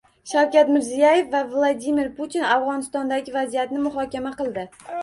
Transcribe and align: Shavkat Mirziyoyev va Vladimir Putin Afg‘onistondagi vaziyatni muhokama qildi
Shavkat 0.29 0.69
Mirziyoyev 0.75 1.29
va 1.35 1.43
Vladimir 1.51 2.09
Putin 2.17 2.49
Afg‘onistondagi 2.57 3.39
vaziyatni 3.39 3.85
muhokama 3.89 4.39
qildi 4.43 4.69